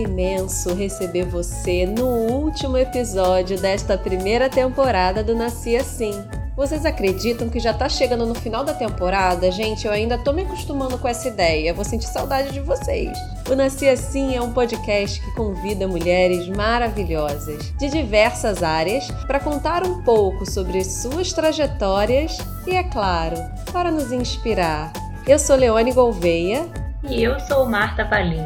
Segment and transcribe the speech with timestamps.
[0.00, 6.12] imenso receber você no último episódio desta primeira temporada do Nasci Assim.
[6.56, 9.50] Vocês acreditam que já tá chegando no final da temporada?
[9.50, 11.72] Gente, eu ainda tô me acostumando com essa ideia.
[11.72, 13.16] Vou sentir saudade de vocês.
[13.48, 19.84] O Nasci Assim é um podcast que convida mulheres maravilhosas de diversas áreas para contar
[19.86, 22.36] um pouco sobre suas trajetórias
[22.66, 23.36] e, é claro,
[23.72, 24.92] para nos inspirar.
[25.26, 26.68] Eu sou Leone Gouveia.
[27.08, 28.44] E eu sou Marta Palim.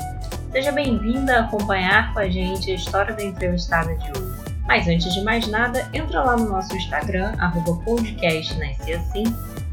[0.55, 4.55] Seja bem-vinda a acompanhar com a gente a história da entrevistada de hoje.
[4.69, 8.57] Mas antes de mais nada, entra lá no nosso Instagram, arroba podcast
[8.93, 9.25] assim,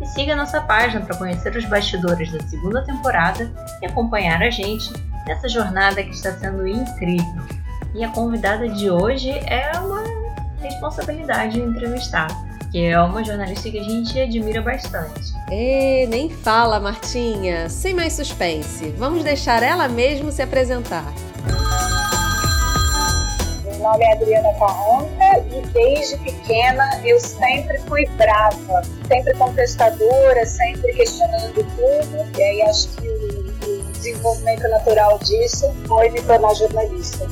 [0.02, 4.92] e siga nossa página para conhecer os bastidores da segunda temporada e acompanhar a gente
[5.28, 7.44] nessa jornada que está sendo incrível.
[7.94, 10.04] E a convidada de hoje é uma
[10.64, 12.28] responsabilidade de entrevistar,
[12.72, 15.34] que é uma jornalista que a gente admira bastante.
[15.52, 17.68] E nem fala, Martinha.
[17.70, 21.14] Sem mais suspense, vamos deixar ela mesmo se apresentar.
[23.66, 30.94] Meu nome é Adriana Carronca e desde pequena eu sempre fui brava, sempre contestadora, sempre
[30.94, 32.38] questionando tudo.
[32.38, 37.28] E aí acho que o, o desenvolvimento natural disso foi me tornar jornalista.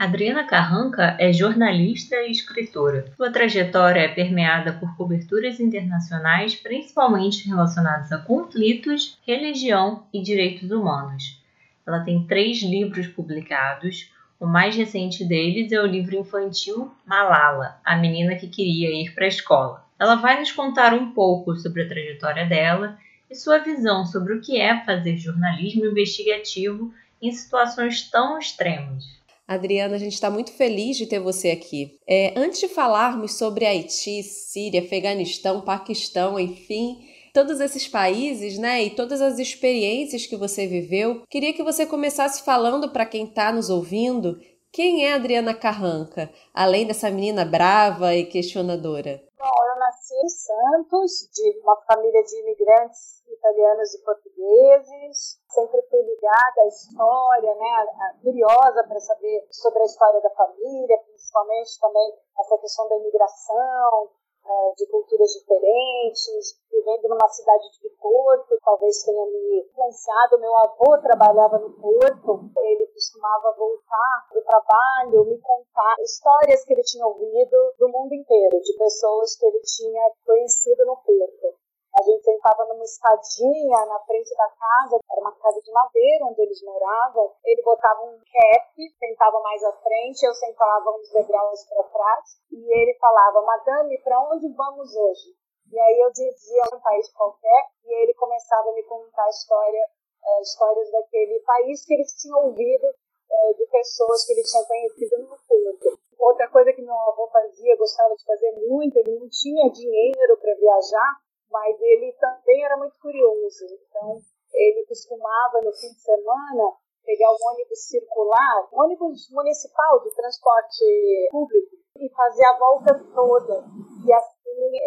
[0.00, 3.12] Adriana Carranca é jornalista e escritora.
[3.18, 11.38] Sua trajetória é permeada por coberturas internacionais, principalmente relacionadas a conflitos, religião e direitos humanos.
[11.86, 14.10] Ela tem três livros publicados.
[14.40, 19.26] O mais recente deles é o livro infantil Malala, a menina que queria ir para
[19.26, 19.84] a escola.
[19.98, 22.96] Ela vai nos contar um pouco sobre a trajetória dela
[23.30, 26.90] e sua visão sobre o que é fazer jornalismo investigativo
[27.20, 29.19] em situações tão extremas.
[29.50, 31.98] Adriana, a gente está muito feliz de ter você aqui.
[32.08, 37.00] É, antes de falarmos sobre Haiti, Síria, Afeganistão, Paquistão, enfim,
[37.34, 42.44] todos esses países, né, e todas as experiências que você viveu, queria que você começasse
[42.44, 44.38] falando para quem está nos ouvindo
[44.72, 49.20] quem é Adriana Carranca, além dessa menina brava e questionadora.
[49.36, 55.40] Bom, eu nasci em Santos, de uma família de imigrantes italianos e portugueses.
[55.48, 61.80] Sempre fui ligada à história, né, curiosa para saber sobre a história da família, principalmente
[61.80, 64.10] também essa questão da imigração,
[64.42, 70.38] é, de culturas diferentes, vivendo numa cidade de Porto, talvez tenha me influenciado.
[70.38, 76.82] Meu avô trabalhava no Porto, ele costumava voltar do trabalho, me contar histórias que ele
[76.82, 81.59] tinha ouvido do mundo inteiro, de pessoas que ele tinha conhecido no Porto.
[81.92, 86.40] A gente sentava numa escadinha na frente da casa, era uma casa de madeira onde
[86.40, 87.34] eles moravam.
[87.44, 92.80] Ele botava um cap, sentava mais à frente, eu sentava uns degraus para trás, e
[92.80, 95.34] ele falava: Madame, para onde vamos hoje?
[95.72, 99.86] E aí eu dizia um país qualquer, e ele começava a me contar história,
[100.24, 105.18] uh, histórias daquele país que eles tinham ouvido uh, de pessoas que ele tinha conhecido
[105.18, 105.98] no Porto.
[106.18, 110.54] Outra coisa que meu avô fazia, gostava de fazer muito, ele não tinha dinheiro para
[110.54, 113.66] viajar, mas ele também era muito curioso.
[113.88, 114.18] Então,
[114.52, 116.72] ele costumava, no fim de semana,
[117.04, 120.84] pegar um ônibus circular, um ônibus municipal de transporte
[121.30, 123.64] público, e fazer a volta toda.
[124.06, 124.40] E assim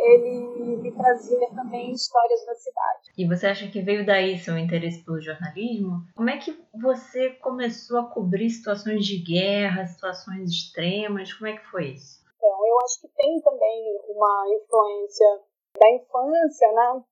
[0.06, 3.12] ele me trazia também histórias da cidade.
[3.18, 6.03] E você acha que veio daí seu interesse pelo jornalismo?
[6.16, 11.34] Como é que você começou a cobrir situações de guerra, situações extremas?
[11.34, 12.22] Como é que foi isso?
[12.38, 15.41] Então, eu acho que tem também uma influência
[15.79, 17.03] da infância, né?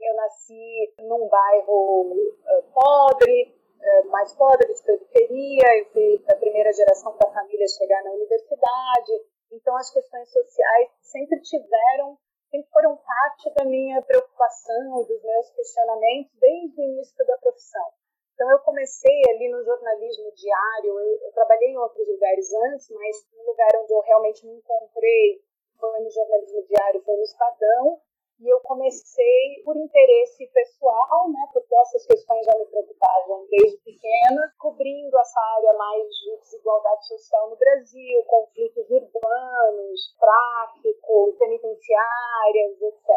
[0.00, 6.72] Eu nasci num bairro uh, pobre, uh, mais pobre, de periferia, eu fui a primeira
[6.72, 9.12] geração da família chegar na universidade,
[9.52, 12.18] então as questões sociais sempre tiveram,
[12.50, 17.92] sempre foram parte da minha preocupação dos meus questionamentos desde o início da profissão.
[18.34, 23.28] Então eu comecei ali no jornalismo diário, eu, eu trabalhei em outros lugares antes, mas
[23.36, 25.42] no lugar onde eu realmente me encontrei
[25.82, 27.98] foi no jornalismo diário, foi no Estadão,
[28.38, 34.52] e eu comecei por interesse pessoal, né, porque essas questões já me preocupavam desde pequena,
[34.58, 43.10] cobrindo essa área mais de desigualdade social no Brasil, conflitos urbanos, tráfico, penitenciárias, etc.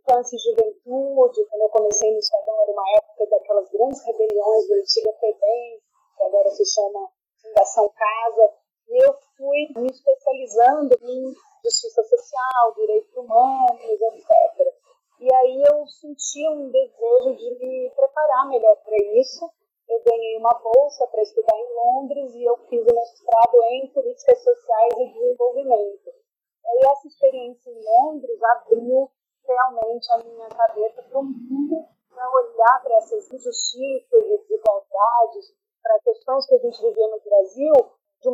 [0.00, 4.76] Infância e juventude, quando eu comecei no Estadão, era uma época daquelas grandes rebeliões da
[4.76, 5.80] antiga FEBEM,
[6.16, 7.08] que agora se chama
[7.40, 8.52] Fundação Casa,
[8.88, 14.74] e eu fui me especializando em justiça social, direitos humanos, etc.
[15.20, 19.50] E aí eu senti um desejo de me preparar melhor para isso.
[19.88, 24.42] Eu ganhei uma bolsa para estudar em Londres e eu fiz o mestrado em políticas
[24.42, 26.10] sociais e desenvolvimento.
[26.64, 29.10] E essa experiência em Londres abriu
[29.44, 31.88] realmente a minha cabeça para um mundo
[32.18, 37.72] para olhar para essas injustiças e desigualdades, para questões que a gente vivia no Brasil,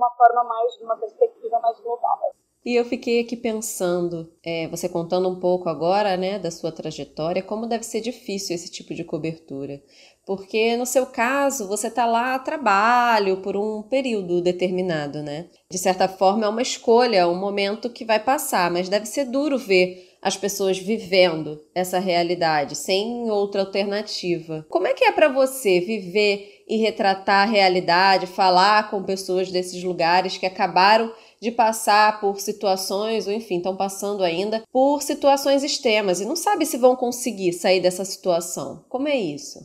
[0.05, 2.35] uma forma mais, de uma perspectiva mais global.
[2.65, 7.43] E eu fiquei aqui pensando, é, você contando um pouco agora, né, da sua trajetória,
[7.43, 9.83] como deve ser difícil esse tipo de cobertura.
[10.27, 15.51] Porque no seu caso, você está lá a trabalho por um período determinado, né?
[15.71, 19.59] De certa forma, é uma escolha, um momento que vai passar, mas deve ser duro
[19.59, 24.65] ver as pessoas vivendo essa realidade sem outra alternativa.
[24.71, 29.83] Como é que é para você viver e retratar a realidade, falar com pessoas desses
[29.83, 36.21] lugares que acabaram de passar por situações, ou enfim, estão passando ainda por situações extremas
[36.21, 38.85] e não sabe se vão conseguir sair dessa situação?
[38.89, 39.59] Como é isso?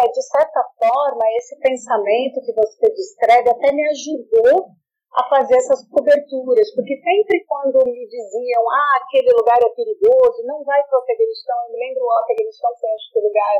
[0.00, 4.70] É, de certa forma, esse pensamento que você descreve até me ajudou
[5.14, 10.62] a fazer essas coberturas, porque sempre quando me diziam, ah, aquele lugar é perigoso, não
[10.64, 13.56] vai para o Afeganistão, eu me lembro o Afeganistão foi acho que lugar,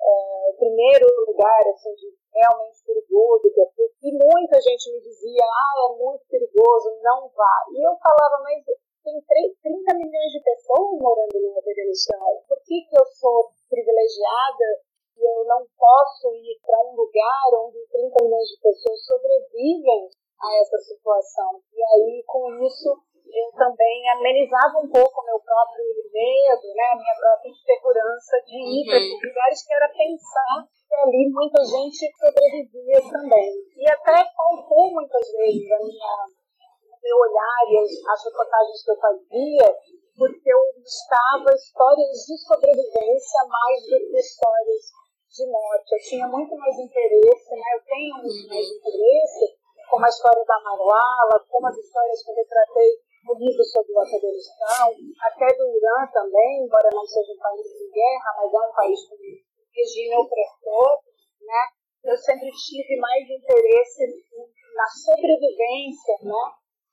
[0.00, 5.00] é, o primeiro lugar assim, de realmente perigoso que eu fui, e muita gente me
[5.00, 7.56] dizia, ah, é muito perigoso, não vá.
[7.72, 8.64] E eu falava, mas
[9.04, 14.80] tem 30 milhões de pessoas morando no Afeganistão, por que, que eu sou privilegiada
[15.16, 20.60] e eu não posso ir para um lugar onde 30 milhões de pessoas sobrevivem a
[20.60, 21.62] essa situação.
[21.72, 22.98] E aí, com isso,
[23.34, 28.56] eu também amenizava um pouco o meu próprio medo, né, a minha própria insegurança de
[28.56, 28.86] ir uhum.
[28.86, 30.54] para esses lugares, que era pensar
[30.88, 33.50] que ali muita gente sobrevivia também.
[33.76, 36.14] E até faltou muitas vezes a minha,
[36.92, 39.66] o meu olhar e as reportagens que eu fazia,
[40.16, 44.82] porque eu buscava histórias de sobrevivência mais do que histórias
[45.34, 45.90] de morte.
[45.90, 48.76] Eu tinha muito mais interesse, né, eu tenho muito mais uhum.
[48.78, 53.92] interesse como a história da Malala, como as histórias que eu retratei no livro sobre
[53.92, 58.68] o Afeganistão, até do Irã também, embora não seja um país em guerra, mas é
[58.68, 60.98] um país com regime opressor,
[61.40, 61.62] né?
[62.04, 64.04] Eu sempre tive mais interesse
[64.76, 66.44] na sobrevivência, né?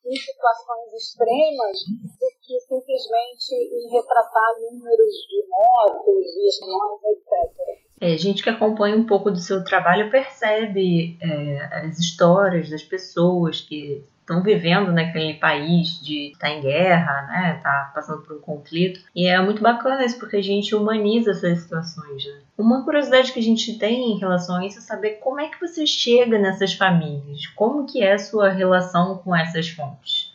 [0.04, 1.78] Em situações extremas,
[2.18, 6.48] do que simplesmente em retratar números de mortos, e
[7.12, 7.82] etc.
[8.02, 13.62] É, gente que acompanha um pouco do seu trabalho percebe é, as histórias das pessoas
[13.62, 18.42] que estão vivendo naquele país de estar tá em guerra, né, tá passando por um
[18.42, 19.02] conflito.
[19.14, 22.42] E é muito bacana isso porque a gente humaniza essas situações, né?
[22.58, 25.60] Uma curiosidade que a gente tem em relação a isso é saber como é que
[25.60, 30.32] você chega nessas famílias, como que é a sua relação com essas fontes.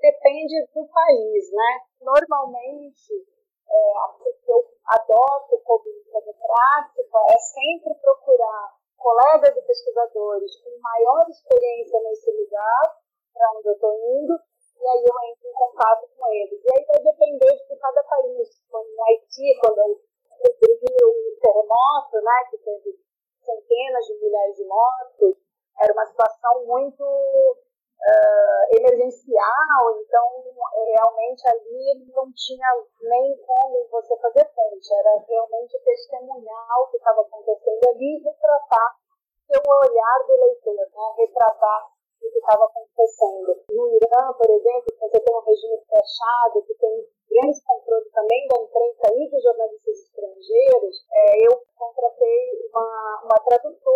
[0.00, 1.80] Depende do país, né?
[2.02, 3.12] Normalmente,
[3.68, 3.92] é,
[4.48, 12.30] eu adoto como, como prática é sempre procurar colegas e pesquisadores com maior experiência nesse
[12.30, 12.99] lugar,
[13.32, 14.34] para onde eu estou indo,
[14.80, 16.60] e aí eu entro em contato com eles.
[16.64, 18.48] E aí vai depender de cada país.
[18.70, 20.00] Quando no Haiti, quando eu
[20.40, 22.98] cobri o terremoto, né, que teve
[23.44, 25.36] centenas de milhares de mortos,
[25.80, 30.44] era uma situação muito uh, emergencial, então
[30.94, 32.68] realmente ali não tinha
[33.02, 38.96] nem como você fazer frente, era realmente testemunhar o que estava acontecendo ali e retratar
[39.48, 41.14] pelo olhar do leitor, né?
[41.18, 41.88] retratar
[42.20, 43.56] que estava acontecendo.
[43.70, 48.60] No Irã, por exemplo, você tem um regime fechado, que tem grande controle também da
[48.60, 53.89] imprensa e dos jornalistas estrangeiros, é, eu contratei uma, uma tradutora,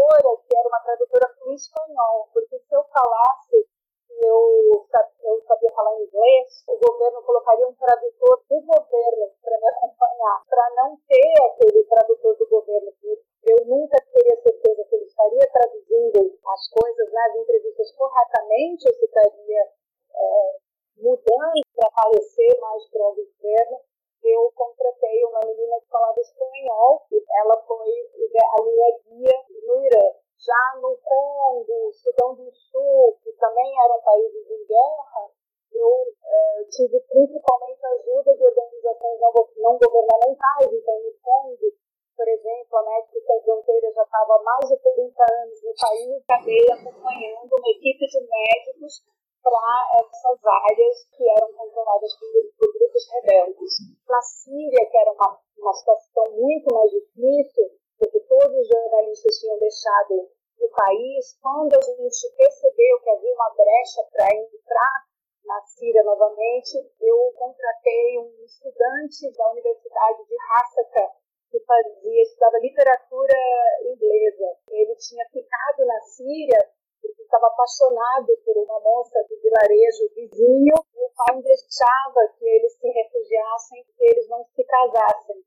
[45.18, 49.02] anos no país, acabei acompanhando uma equipe de médicos
[49.42, 52.28] para essas áreas que eram controladas por,
[52.59, 53.75] por, grupos rebeldes.
[54.09, 59.59] Na Síria, que era uma, uma situação muito mais difícil, porque todos os jornalistas tinham
[59.59, 60.30] deixado
[60.61, 65.04] o país, quando a gente percebeu que havia uma brecha para entrar
[65.44, 71.23] na Síria novamente, eu contratei um estudante da Universidade de Hasaka,
[71.54, 73.38] que fazia, estudava literatura
[73.87, 74.58] inglesa.
[74.70, 76.58] Ele tinha ficado na Síria
[77.00, 82.73] porque estava apaixonado por uma moça do vilarejo vizinho e o pai deixava que eles
[82.75, 85.38] se refugiassem, que eles não se casassem.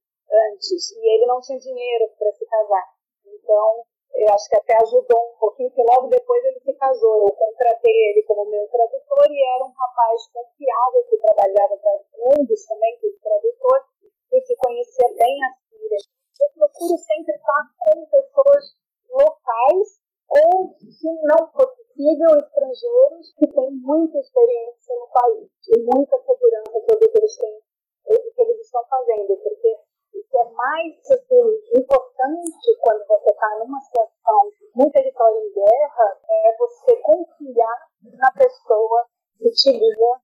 [0.51, 2.87] antes e ele não tinha dinheiro para se casar.
[3.25, 3.83] Então,
[4.15, 7.27] eu acho que até ajudou um pouquinho, porque logo depois ele se casou.
[7.27, 12.65] Eu contratei ele como meu tradutor e era um rapaz confiável que trabalhava para fundos
[12.65, 13.85] também, como tradutor,
[14.31, 18.63] e que conhecia bem a Eu procuro sempre estar com pessoas
[19.09, 19.87] locais
[20.29, 26.71] ou, se não for possível, estrangeiros que têm muita experiência no país e muita segurança
[26.71, 27.61] sobre o que eles têm,
[28.05, 29.79] o que eles estão fazendo, porque
[30.13, 36.19] o que é mais assim, importante quando você está numa situação muito território em guerra
[36.29, 39.05] é você confiar na pessoa
[39.37, 40.21] que te liga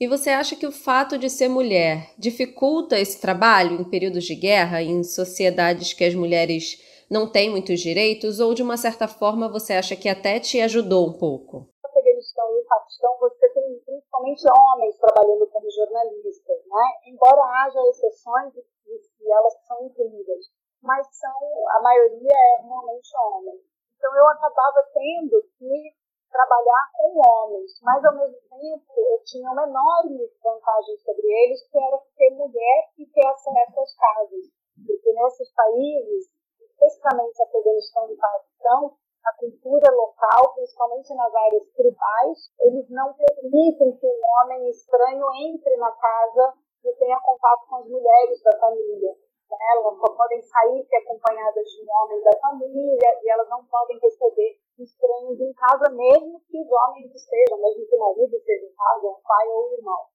[0.00, 4.36] E você acha que o fato de ser mulher dificulta esse trabalho em períodos de
[4.36, 6.78] guerra, em sociedades que as mulheres
[7.10, 11.08] não têm muitos direitos, ou de uma certa forma você acha que até te ajudou
[11.08, 11.66] um pouco?
[11.82, 16.84] No Afeganistão e no Paquistão você tem principalmente homens trabalhando como jornalistas, né?
[17.06, 20.46] Embora haja exceções e elas são incríveis,
[20.80, 23.60] mas são a maioria é realmente homens.
[23.96, 25.92] Então eu acabava tendo que
[26.30, 31.98] trabalhar com homens, mas ao mesmo eu tinha uma enorme vantagem sobre eles, que era
[32.16, 34.44] ser mulher e ter acesso às casas.
[34.86, 42.88] Porque nesses países, especificamente Afeganistão e Paquistão, a cultura local, principalmente nas áreas tribais, eles
[42.90, 48.42] não permitem que um homem estranho entre na casa e tenha contato com as mulheres
[48.42, 49.14] da família.
[49.50, 53.98] Elas só podem sair se acompanhadas de um homem da família e elas não podem
[53.98, 58.74] receber estranhos em casa, mesmo que os homens estejam, mesmo que o marido esteja em
[58.74, 60.06] casa, o pai ou o irmão.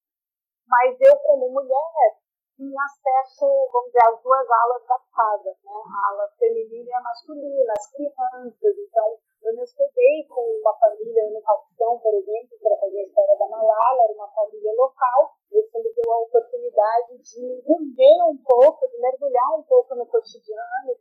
[0.68, 2.24] Mas eu, como mulher,
[2.56, 5.74] tinha acesso, vamos dizer, às duas alas da casa, né?
[5.74, 8.76] a ala feminina e a masculina, as crianças.
[8.78, 13.38] Então, eu me hospedei com uma família no Paquistão, por exemplo, para fazer a história
[13.38, 18.88] da Malala, era uma família local, isso me deu a oportunidade de viver um pouco,
[18.88, 20.96] de mergulhar um pouco no cotidiano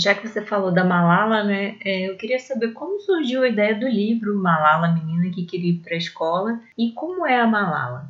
[0.00, 3.78] Já que você falou da Malala, né, é, eu queria saber como surgiu a ideia
[3.78, 8.08] do livro Malala, menina que queria ir para a escola, e como é a Malala?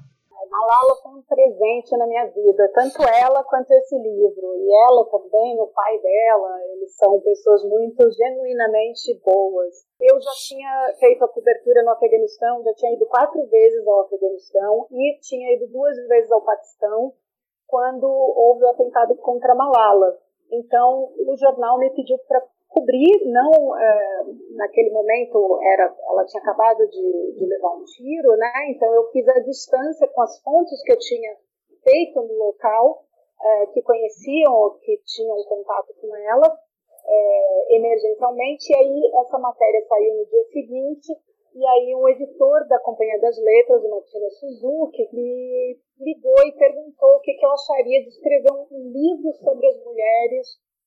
[0.51, 4.55] Malala foi um presente na minha vida, tanto ela quanto esse livro.
[4.57, 9.75] E ela também, o pai dela, eles são pessoas muito genuinamente boas.
[10.01, 14.87] Eu já tinha feito a cobertura no Afeganistão, já tinha ido quatro vezes ao Afeganistão
[14.91, 17.13] e tinha ido duas vezes ao Paquistão
[17.67, 20.19] quando houve o atentado contra Malala.
[20.53, 26.87] Então, o jornal me pediu para cobrir, não é, naquele momento era, ela tinha acabado
[26.89, 28.53] de, de, levar um tiro, né?
[28.71, 31.37] Então eu fiz a distância com as fontes que eu tinha
[31.83, 33.05] feito no local,
[33.43, 36.59] é, que conheciam ou que tinham contato com ela
[37.07, 38.73] é, emergencialmente.
[38.73, 41.13] E aí essa matéria saiu no dia seguinte.
[41.53, 47.17] E aí um editor da Companhia das Letras, o Martina Suzuki, me ligou e perguntou
[47.17, 50.47] o que, que eu acharia de escrever um livro sobre as mulheres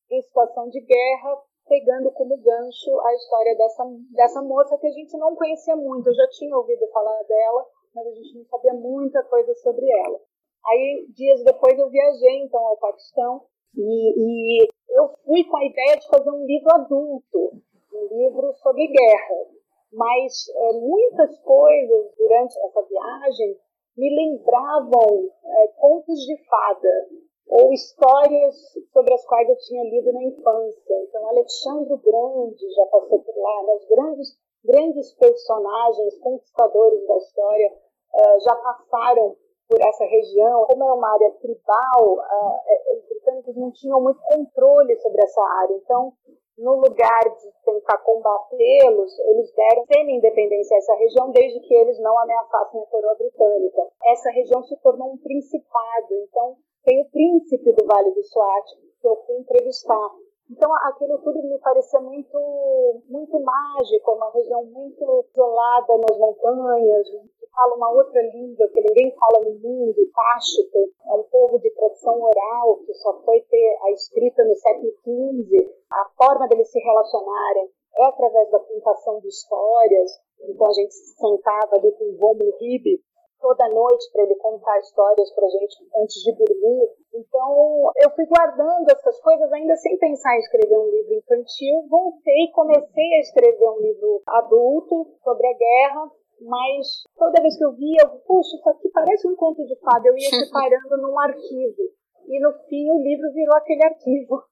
[0.10, 5.18] em situação de guerra pegando como gancho a história dessa, dessa moça que a gente
[5.18, 6.08] não conhecia muito.
[6.08, 7.66] Eu já tinha ouvido falar dela,
[7.96, 10.20] mas a gente não sabia muita coisa sobre ela.
[10.66, 13.44] Aí, dias depois, eu viajei então ao Paquistão
[13.76, 17.62] e, e eu fui com a ideia de fazer um livro adulto,
[17.94, 19.63] um livro sobre guerra.
[19.94, 23.58] Mas é, muitas coisas durante essa viagem
[23.96, 27.10] me lembravam é, contos de fada
[27.48, 28.56] ou histórias
[28.92, 31.04] sobre as quais eu tinha lido na infância.
[31.04, 33.76] Então, Alexandre Grande já passou por lá, né?
[33.76, 34.30] os grandes,
[34.64, 37.74] grandes personagens, conquistadores da história,
[38.16, 39.36] uh, já passaram
[39.70, 40.66] por essa região.
[40.66, 45.76] Como é uma área tribal, uh, os britânicos não tinham muito controle sobre essa área.
[45.76, 46.14] Então,
[46.58, 52.18] no lugar de tentar combatê-los, eles deram semi-independência a essa região desde que eles não
[52.20, 53.82] ameaçassem a coroa britânica.
[54.06, 58.66] Essa região se tornou um principado, então tem o príncipe do Vale do Swat,
[59.02, 60.12] que eu fui entrevistar.
[60.52, 67.08] Então, aquilo tudo me parecia muito, muito mágico, uma região muito isolada nas montanhas,
[67.54, 70.92] fala uma outra língua que ninguém fala no mundo, Páshto.
[71.06, 75.74] É um povo de tradição oral que só foi ter a escrita no século XV.
[75.92, 80.12] A forma deles se relacionarem é através da contação de histórias.
[80.42, 83.00] Então, a gente se sentava ali com o Vomo Ribe,
[83.40, 86.90] toda noite para ele contar histórias para gente antes de dormir.
[87.14, 91.86] Então, eu fui guardando essas coisas ainda sem pensar em escrever um livro infantil.
[91.90, 96.12] Voltei e comecei a escrever um livro adulto sobre a guerra,
[96.46, 100.08] mas toda vez que eu via, eu, puxa, isso aqui parece um conto de fada.
[100.08, 101.84] Eu ia separando num arquivo.
[102.28, 104.44] E no fim, o livro virou aquele arquivo.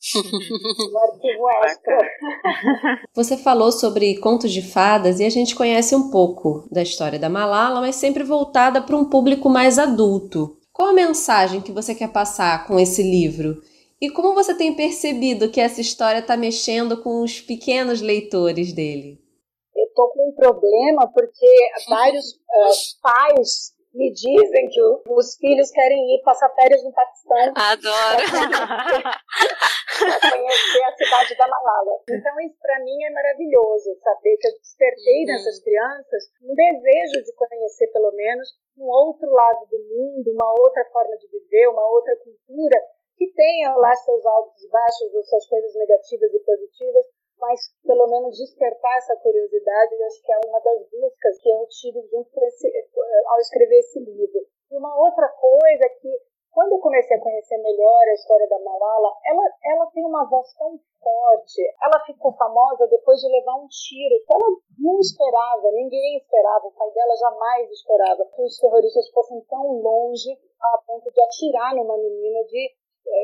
[0.92, 1.98] um arquivo extra.
[3.14, 7.28] Você falou sobre contos de fadas e a gente conhece um pouco da história da
[7.28, 10.56] Malala, mas sempre voltada para um público mais adulto.
[10.72, 13.60] Qual a mensagem que você quer passar com esse livro?
[14.00, 19.18] E como você tem percebido que essa história está mexendo com os pequenos leitores dele?
[19.98, 21.50] Estou com um problema porque
[21.90, 27.50] vários uh, pais me dizem que os filhos querem ir passar férias no Paquistão.
[27.58, 28.22] Adoro!
[29.98, 31.98] para conhecer a cidade da Malala.
[32.08, 35.26] Então, isso para mim é maravilhoso, saber que eu despertei uhum.
[35.26, 40.84] nessas crianças um desejo de conhecer, pelo menos, um outro lado do mundo, uma outra
[40.92, 42.78] forma de viver, uma outra cultura,
[43.16, 47.04] que tenha lá seus altos e baixos, suas coisas negativas e positivas,
[47.40, 51.66] mas pelo menos despertar essa curiosidade, eu acho que é uma das buscas que eu
[51.68, 52.68] tive junto com esse,
[53.26, 54.40] ao escrever esse livro.
[54.70, 56.10] E uma outra coisa é que,
[56.52, 60.52] quando eu comecei a conhecer melhor a história da Malala, ela, ela tem uma voz
[60.54, 61.62] tão forte.
[61.82, 66.72] Ela ficou famosa depois de levar um tiro que ela não esperava, ninguém esperava, o
[66.72, 71.96] pai dela jamais esperava que os terroristas fossem tão longe a ponto de atirar numa
[71.96, 72.74] menina de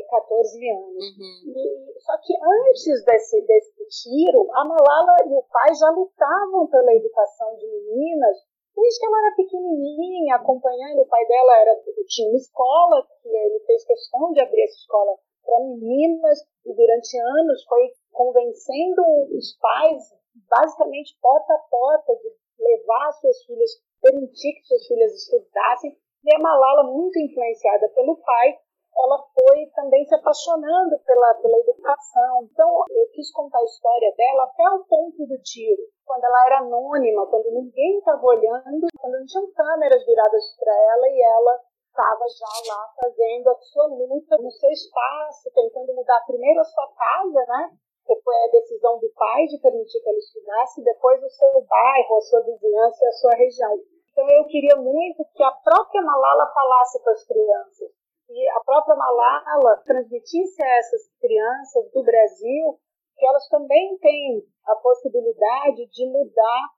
[0.09, 1.03] 14 anos.
[1.17, 1.53] Uhum.
[1.55, 6.93] E, só que antes desse, desse tiro, a Malala e o pai já lutavam pela
[6.93, 8.37] educação de meninas
[8.75, 11.01] desde que ela era pequenininha, acompanhando.
[11.01, 15.17] O pai dela era, tinha uma escola, que ele fez questão de abrir essa escola
[15.43, 19.01] para meninas, e durante anos foi convencendo
[19.31, 20.03] os pais,
[20.49, 25.95] basicamente porta a porta, de levar suas filhas, permitir que suas filhas estudassem.
[26.23, 28.57] E a Malala, muito influenciada pelo pai,
[28.97, 32.47] ela foi também se apaixonando pela, pela educação.
[32.51, 36.59] Então, eu quis contar a história dela até o ponto do tiro, quando ela era
[36.59, 41.59] anônima, quando ninguém estava olhando, quando não tinham câmeras viradas para ela e ela
[41.89, 46.87] estava já lá fazendo a sua luta no seu espaço, tentando mudar primeiro a sua
[46.95, 47.71] casa, né?
[48.05, 52.17] Que foi a decisão do pai de permitir que ela estudasse, depois o seu bairro,
[52.17, 53.73] a sua vizinhança e a sua região.
[54.11, 57.94] Então eu queria muito que a própria Malala falasse para as crianças
[58.27, 62.79] que a própria Malala transmitisse a essas crianças do Brasil
[63.17, 66.69] que elas também têm a possibilidade de mudar,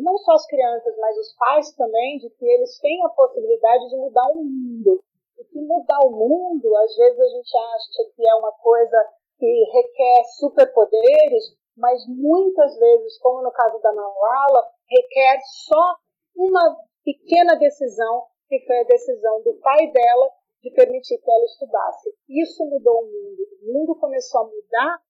[0.00, 3.96] não só as crianças, mas os pais também, de que eles têm a possibilidade de
[3.96, 5.00] mudar o mundo.
[5.38, 9.64] E que mudar o mundo, às vezes a gente acha que é uma coisa que
[9.72, 11.44] requer superpoderes,
[11.76, 15.94] mas muitas vezes, como no caso da Malala, requer só
[16.34, 20.30] uma pequena decisão, que foi a decisão do pai dela
[20.62, 22.14] de permitir que ela estudasse.
[22.28, 23.42] Isso mudou o mundo.
[23.62, 25.00] O mundo começou a mudar.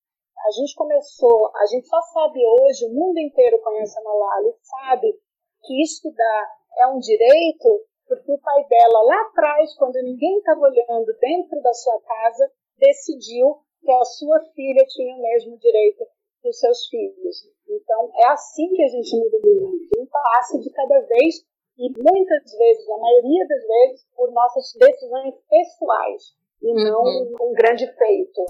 [0.47, 4.55] A gente começou, a gente só sabe hoje, o mundo inteiro conhece a Malala e
[4.63, 5.21] sabe
[5.65, 11.13] que estudar é um direito, porque o pai dela, lá atrás, quando ninguém estava olhando
[11.21, 16.07] dentro da sua casa, decidiu que a sua filha tinha o mesmo direito
[16.41, 17.37] que os seus filhos.
[17.69, 21.45] Então, é assim que a gente muda o mundo, um passo de cada vez,
[21.79, 27.37] e muitas vezes, a maioria das vezes, por nossas decisões pessoais e não uhum.
[27.41, 28.47] um grande feito.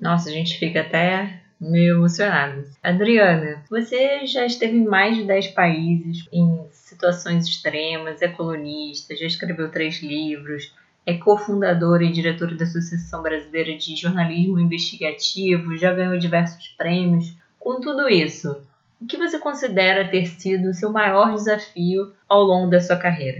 [0.00, 2.64] Nossa, a gente fica até meio emocionado.
[2.82, 9.26] Adriana, você já esteve em mais de 10 países, em situações extremas, é colunista, já
[9.26, 16.18] escreveu três livros, é cofundadora e diretora da Associação Brasileira de Jornalismo Investigativo, já ganhou
[16.18, 17.36] diversos prêmios.
[17.58, 18.56] Com tudo isso,
[19.00, 23.38] o que você considera ter sido o seu maior desafio ao longo da sua carreira?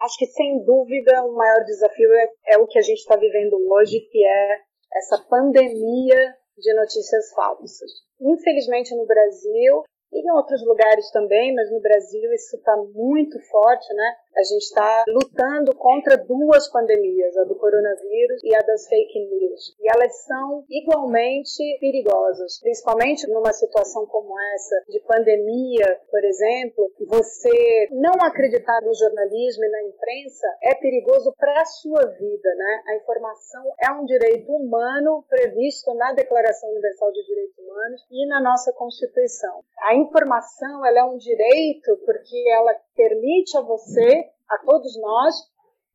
[0.00, 3.56] Acho que sem dúvida o maior desafio é, é o que a gente está vivendo
[3.72, 4.60] hoje, que é
[4.94, 7.90] essa pandemia de notícias falsas.
[8.20, 13.92] Infelizmente no Brasil e em outros lugares também, mas no Brasil isso está muito forte,
[13.94, 14.16] né?
[14.36, 19.74] A gente está lutando contra duas pandemias, a do coronavírus e a das fake news.
[19.80, 26.88] E elas são igualmente perigosas, principalmente numa situação como essa, de pandemia, por exemplo.
[27.08, 32.82] Você não acreditar no jornalismo e na imprensa é perigoso para a sua vida, né?
[32.86, 38.40] A informação é um direito humano previsto na Declaração Universal de Direitos Humanos e na
[38.40, 39.64] nossa Constituição.
[39.80, 45.34] A informação ela é um direito porque ela permite a você, a todos nós,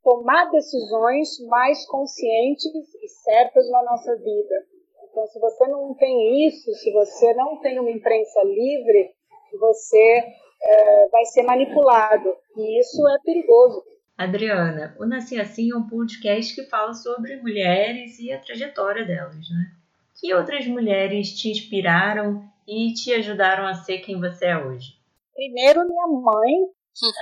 [0.04, 2.66] tomar decisões mais conscientes
[3.02, 4.66] e certas na nossa vida.
[5.10, 9.12] Então, se você não tem isso, se você não tem uma imprensa livre,
[9.60, 10.24] você
[10.64, 12.36] é, vai ser manipulado.
[12.58, 13.84] E isso é perigoso.
[14.18, 19.50] Adriana, o Nasci Assim é um podcast que fala sobre mulheres e a trajetória delas,
[19.50, 19.72] né?
[20.20, 25.00] Que outras mulheres te inspiraram e te ajudaram a ser quem você é hoje?
[25.34, 26.70] Primeiro, minha mãe.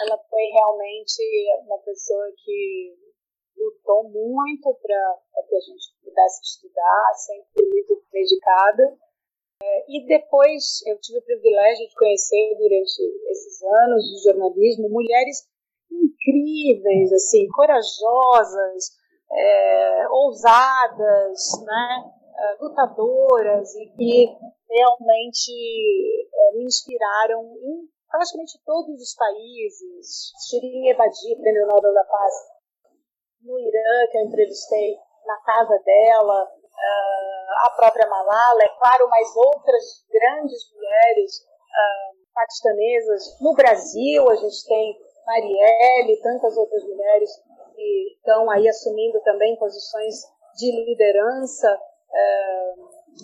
[0.06, 1.24] Ela foi realmente
[1.66, 2.94] uma pessoa que
[3.58, 8.98] lutou muito para que a gente pudesse estudar, sempre muito dedicada.
[9.64, 15.48] É, e depois eu tive o privilégio de conhecer durante esses anos de jornalismo mulheres
[15.90, 18.92] incríveis, assim, corajosas,
[19.32, 24.38] é, ousadas, né, é, lutadoras e que
[24.70, 25.52] realmente
[26.34, 30.32] é, me inspiraram em praticamente todos os países.
[30.50, 32.34] Shirin Ebadi, Prêmio Nobel da Paz,
[33.42, 39.36] no Irã, que eu entrevistei na casa dela, uh, a própria Malala, é claro, mas
[39.36, 41.52] outras grandes mulheres
[42.34, 43.40] paquistanesas.
[43.40, 47.30] No Brasil, a gente tem Marielle e tantas outras mulheres
[47.76, 50.16] que estão aí assumindo também posições
[50.56, 51.80] de liderança.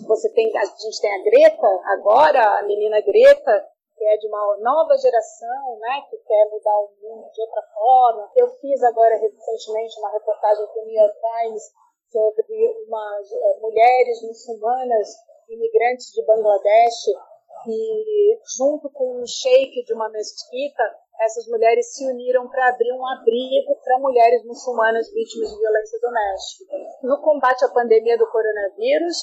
[0.06, 4.56] Você tem, a gente tem a Greta agora, a menina Greta, que é de uma
[4.58, 8.30] nova geração, né, que quer mudar o mundo de outra forma.
[8.36, 11.62] Eu fiz agora recentemente uma reportagem para o New York Times
[12.10, 15.08] sobre umas uh, mulheres muçulmanas
[15.48, 17.04] imigrantes de Bangladesh
[17.64, 20.82] que, junto com um sheik de uma mesquita,
[21.20, 26.74] essas mulheres se uniram para abrir um abrigo para mulheres muçulmanas vítimas de violência doméstica.
[27.02, 29.16] No combate à pandemia do coronavírus,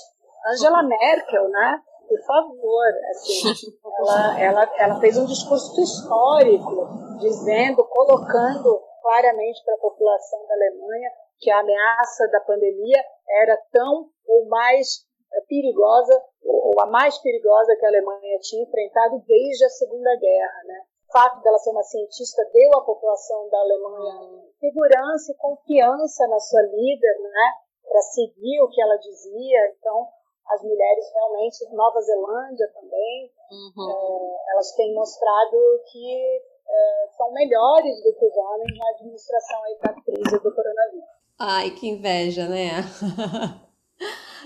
[0.48, 6.88] Angela Merkel, né, por favor, assim, ela, ela, ela fez um discurso histórico,
[7.20, 13.04] dizendo, colocando claramente para a população da Alemanha que a ameaça da pandemia
[13.42, 15.06] era tão ou mais
[15.48, 20.64] perigosa, ou a mais perigosa que a Alemanha tinha enfrentado desde a Segunda Guerra.
[20.66, 20.82] Né?
[21.12, 26.62] Fato dela ser uma cientista deu à população da Alemanha segurança e confiança na sua
[26.62, 27.66] líder, né?
[27.88, 29.76] para seguir o que ela dizia.
[29.80, 30.08] Então,
[30.48, 33.92] as mulheres realmente, Nova Zelândia também, uhum.
[33.92, 35.58] é, elas têm mostrado
[35.92, 41.06] que é, são melhores do que os homens na administração aí da crise do coronavírus.
[41.40, 42.84] Ai, que inveja, né?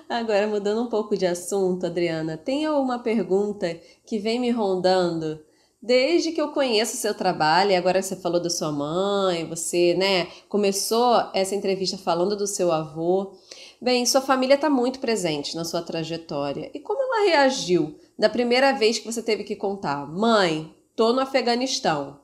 [0.09, 3.67] Agora, mudando um pouco de assunto, Adriana, tem uma pergunta
[4.05, 5.39] que vem me rondando
[5.81, 9.93] desde que eu conheço o seu trabalho, e agora você falou da sua mãe, você,
[9.95, 13.33] né, começou essa entrevista falando do seu avô.
[13.81, 16.69] Bem, sua família está muito presente na sua trajetória.
[16.73, 21.21] E como ela reagiu da primeira vez que você teve que contar: mãe, tô no
[21.21, 22.19] Afeganistão?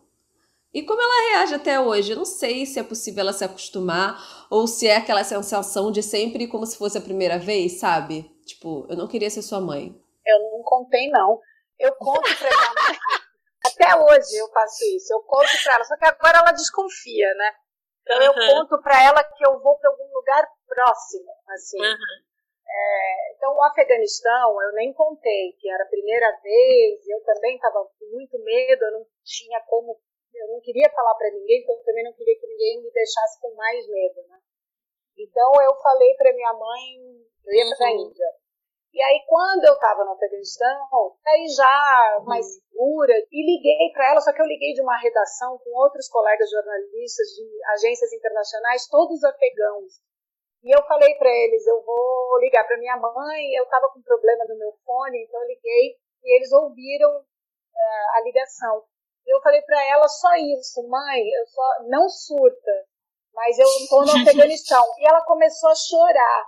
[0.73, 2.11] E como ela reage até hoje?
[2.11, 6.03] Eu não sei se é possível ela se acostumar ou se é aquela sensação de
[6.03, 8.29] sempre como se fosse a primeira vez, sabe?
[8.45, 9.95] Tipo, eu não queria ser sua mãe.
[10.27, 11.39] Eu não contei, não.
[11.79, 12.97] Eu conto pra minha mãe.
[13.75, 15.13] Até hoje eu faço isso.
[15.13, 15.83] Eu conto pra ela.
[15.83, 17.51] Só que agora ela desconfia, né?
[18.01, 21.81] Então eu conto pra ela que eu vou pra algum lugar próximo, assim.
[21.81, 22.25] Uhum.
[22.67, 27.85] É, então, o Afeganistão, eu nem contei que era a primeira vez, eu também estava
[27.85, 29.97] com muito medo, eu não tinha como,
[30.33, 33.39] eu não queria falar para ninguém, porque eu também não queria que ninguém me deixasse
[33.39, 34.39] com mais medo, né?
[35.17, 38.09] Então, eu falei para minha mãe, eu ia para a uhum.
[38.09, 38.27] Índia.
[38.95, 40.87] E aí, quando eu estava no Afeganistão,
[41.27, 42.61] aí já mais uhum.
[42.71, 46.49] segura, e liguei para ela, só que eu liguei de uma redação com outros colegas
[46.49, 47.43] jornalistas de
[47.75, 49.99] agências internacionais, todos afegãos.
[50.63, 54.45] E eu falei para eles, eu vou ligar para minha mãe, eu estava com problema
[54.47, 58.81] no meu fone, então eu liguei e eles ouviram uh, a ligação.
[59.27, 62.71] Eu falei para ela só isso, mãe, eu só não surta,
[63.33, 64.83] mas eu estou no Afeganistão.
[64.99, 66.45] E ela começou a chorar.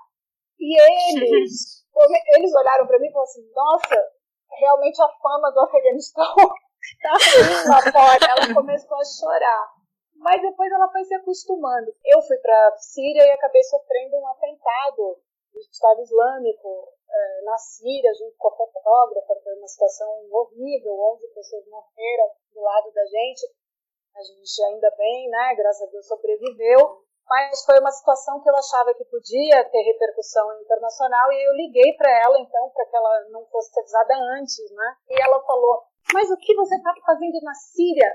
[0.59, 1.85] E eles,
[2.35, 4.11] eles olharam para mim e falaram assim, nossa,
[4.59, 8.25] realmente a fama do Afeganistão ruim lá fora.
[8.29, 9.77] Ela começou a chorar.
[10.15, 11.93] Mas depois ela foi se acostumando.
[12.05, 15.19] Eu fui para Síria e acabei sofrendo um atentado
[15.53, 19.39] do Estado Islâmico é, na Síria, junto com a fotógrafa.
[19.43, 23.45] Foi uma situação horrível, 11 pessoas morreram do lado da gente.
[24.15, 25.55] A gente ainda bem, né?
[25.55, 27.06] Graças a Deus sobreviveu.
[27.29, 31.93] Mas foi uma situação que eu achava que podia ter repercussão internacional e eu liguei
[31.93, 34.95] para ela então para que ela não fosse avisada antes, né?
[35.09, 38.11] E ela falou: "Mas o que você está fazendo na Síria?"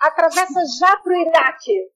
[0.00, 1.90] atravessa já para o Iraque.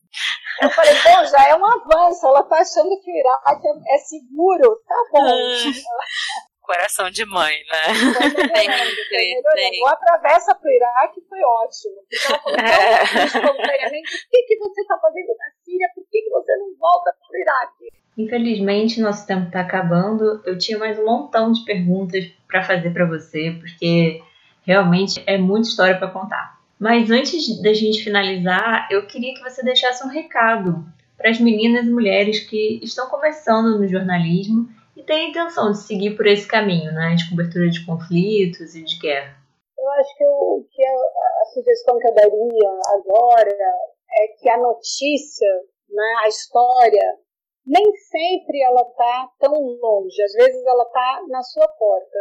[0.60, 2.26] Eu falei, bom, já é um avanço.
[2.26, 4.76] Ela tá achando que o Iraque é seguro.
[4.86, 5.22] Tá bom.
[6.72, 8.32] Coração de mãe, né?
[8.54, 8.66] Tem,
[9.10, 9.88] tem, tem.
[9.88, 11.96] atravessa para o Iraque foi ótimo.
[12.42, 15.88] Porque ela falou, espontaneamente, o que, que você está fazendo na Síria?
[15.94, 17.92] Por que, que você não volta para o Iraque?
[18.16, 20.42] Infelizmente, nosso tempo está acabando.
[20.46, 24.22] Eu tinha mais um montão de perguntas para fazer para você, porque
[24.62, 26.58] realmente é muita história para contar.
[26.78, 30.82] Mas antes da gente finalizar, eu queria que você deixasse um recado
[31.18, 34.68] para as meninas e mulheres que estão começando no jornalismo
[35.02, 38.84] e têm a intenção de seguir por esse caminho, né, de cobertura de conflitos e
[38.84, 39.36] de guerra.
[39.78, 44.58] Eu acho que, o, que a, a sugestão que eu daria agora é que a
[44.58, 45.48] notícia
[45.92, 46.14] né?
[46.24, 47.18] A história
[47.64, 52.18] nem sempre ela está tão longe, às vezes ela está na sua porta.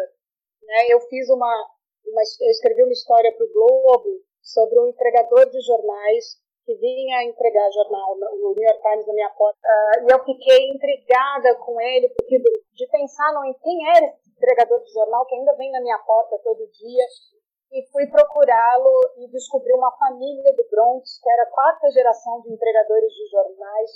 [0.62, 0.88] Né?
[0.89, 1.70] Eu fiz uma,
[2.06, 7.24] uma eu escrevi uma história para o Globo sobre um entregador de jornais que vinha
[7.24, 11.80] entregar jornal, o New York Times na minha porta, uh, e eu fiquei intrigada com
[11.82, 15.82] ele, porque de pensar em quem era esse entregador de jornal que ainda vem na
[15.82, 17.06] minha porta todo dia,
[17.71, 22.52] e fui procurá-lo e descobri uma família do Bronx, que era a quarta geração de
[22.52, 23.91] entregadores de jornais,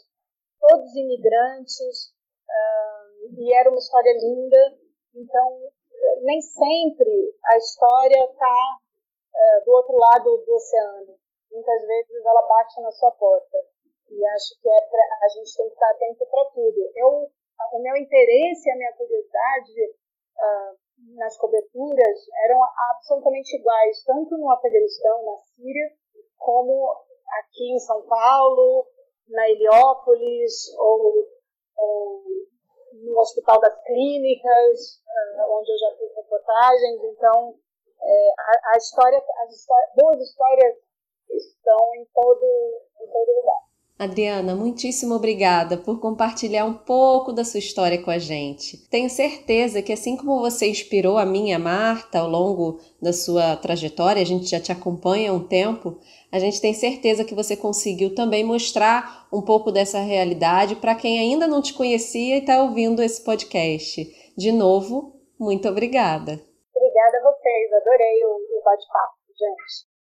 [0.62, 2.13] todos imigrantes,
[2.47, 4.78] uh, e era uma história linda.
[5.13, 5.60] Então,
[6.21, 8.78] nem sempre a história está
[9.34, 11.24] uh, do outro lado do oceano.
[11.51, 13.58] Muitas vezes ela bate na sua porta.
[14.10, 16.91] E acho que é pra, a gente tem que estar atento para tudo.
[16.95, 17.27] Eu,
[17.73, 19.95] o meu interesse e a minha curiosidade
[20.38, 22.60] uh, nas coberturas eram
[22.91, 25.91] absolutamente iguais, tanto no Afeganistão, na Síria,
[26.38, 26.93] como
[27.39, 28.88] aqui em São Paulo,
[29.27, 31.27] na Heliópolis ou,
[31.77, 32.23] ou
[32.93, 37.03] no Hospital das Clínicas, uh, onde eu já fiz reportagens.
[37.03, 37.55] Então,
[38.01, 40.75] é, a, a, história, as histórias, boas histórias
[41.29, 42.45] estão em todo,
[43.01, 43.65] em todo lugar.
[43.97, 48.77] Adriana, muitíssimo obrigada por compartilhar um pouco da sua história com a gente.
[48.89, 53.13] Tenho certeza que, assim como você inspirou a mim e a Marta ao longo da
[53.13, 55.97] sua trajetória, a gente já te acompanha há um tempo,
[56.29, 61.17] a gente tem certeza que você conseguiu também mostrar um pouco dessa realidade para quem
[61.17, 64.05] ainda não te conhecia e está ouvindo esse podcast.
[64.38, 66.33] De novo, muito obrigada.
[66.75, 69.94] Obrigada a vocês, adorei o bate-papo, gente.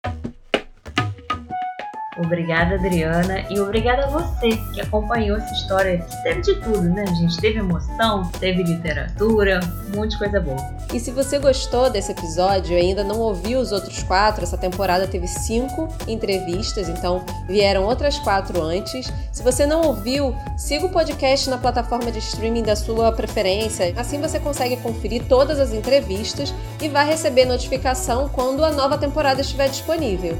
[2.17, 5.99] Obrigada, Adriana, e obrigada a você que acompanhou essa história.
[6.23, 7.37] Teve de tudo, né, gente?
[7.39, 9.61] Teve emoção, teve literatura,
[9.93, 10.57] um monte de coisa boa.
[10.93, 15.09] E se você gostou desse episódio e ainda não ouviu os outros quatro, essa temporada
[15.09, 19.13] teve cinco entrevistas, então vieram outras quatro antes.
[19.33, 23.93] Se você não ouviu, siga o podcast na plataforma de streaming da sua preferência.
[23.97, 29.41] Assim você consegue conferir todas as entrevistas e vai receber notificação quando a nova temporada
[29.41, 30.39] estiver disponível.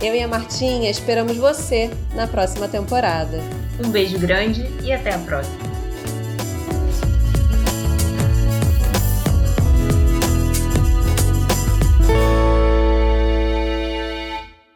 [0.00, 3.38] Eu e a Martinha esperamos você na próxima temporada.
[3.84, 5.69] Um beijo grande e até a próxima!